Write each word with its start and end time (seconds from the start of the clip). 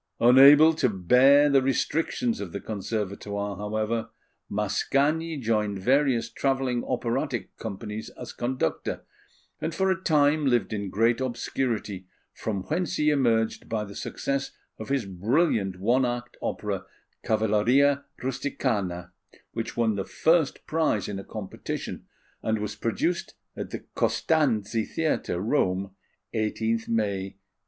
Unable 0.19 0.73
to 0.73 0.89
bear 0.89 1.47
the 1.47 1.61
restrictions 1.61 2.39
of 2.39 2.53
the 2.53 2.59
Conservatoire, 2.59 3.57
however, 3.57 4.09
Mascagni 4.49 5.37
joined 5.39 5.77
various 5.77 6.27
travelling 6.27 6.83
operatic 6.85 7.55
companies 7.57 8.09
as 8.19 8.33
conductor, 8.33 9.05
and 9.59 9.75
for 9.75 9.91
a 9.91 10.01
time 10.03 10.47
lived 10.47 10.73
in 10.73 10.89
great 10.89 11.21
obscurity, 11.21 12.07
from 12.33 12.63
whence 12.63 12.95
he 12.95 13.11
emerged 13.11 13.69
by 13.69 13.83
the 13.83 13.93
success 13.93 14.49
of 14.79 14.89
his 14.89 15.05
brilliant 15.05 15.79
one 15.79 16.03
act 16.03 16.35
opera, 16.41 16.83
Cavalleria 17.23 18.03
Rusticana, 18.23 19.11
which 19.51 19.77
won 19.77 19.93
the 19.97 20.03
first 20.03 20.65
prize 20.65 21.07
in 21.07 21.19
a 21.19 21.23
competition, 21.23 22.07
and 22.41 22.57
was 22.57 22.75
produced 22.75 23.35
at 23.55 23.69
the 23.69 23.81
Costanzi 23.95 24.83
Theatre, 24.83 25.39
Rome, 25.39 25.91
18th 26.33 26.87
May, 26.89 27.37
1890. 27.37 27.37